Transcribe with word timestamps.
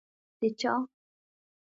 ـ 0.25 0.39
د 0.39 0.43
چا؟! 0.59 0.73